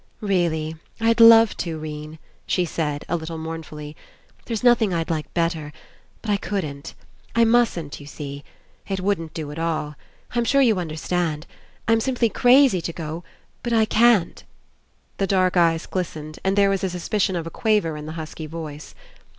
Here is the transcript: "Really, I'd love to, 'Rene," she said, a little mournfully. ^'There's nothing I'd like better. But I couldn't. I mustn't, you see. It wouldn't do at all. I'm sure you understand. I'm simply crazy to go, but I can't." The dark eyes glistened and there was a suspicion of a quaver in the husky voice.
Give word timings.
"Really, 0.19 0.77
I'd 0.99 1.19
love 1.19 1.55
to, 1.57 1.77
'Rene," 1.77 2.17
she 2.47 2.65
said, 2.65 3.05
a 3.07 3.15
little 3.15 3.37
mournfully. 3.37 3.95
^'There's 4.47 4.63
nothing 4.63 4.91
I'd 4.95 5.11
like 5.11 5.31
better. 5.35 5.71
But 6.23 6.31
I 6.31 6.37
couldn't. 6.37 6.95
I 7.35 7.43
mustn't, 7.45 7.99
you 7.99 8.07
see. 8.07 8.43
It 8.87 8.99
wouldn't 8.99 9.35
do 9.35 9.51
at 9.51 9.59
all. 9.59 9.93
I'm 10.33 10.43
sure 10.43 10.59
you 10.63 10.79
understand. 10.79 11.45
I'm 11.87 11.99
simply 11.99 12.29
crazy 12.29 12.81
to 12.81 12.91
go, 12.91 13.23
but 13.61 13.73
I 13.73 13.85
can't." 13.85 14.43
The 15.17 15.27
dark 15.27 15.55
eyes 15.55 15.85
glistened 15.85 16.39
and 16.43 16.55
there 16.57 16.71
was 16.71 16.83
a 16.83 16.89
suspicion 16.89 17.35
of 17.35 17.45
a 17.45 17.51
quaver 17.51 17.95
in 17.95 18.07
the 18.07 18.13
husky 18.13 18.47
voice. 18.47 18.95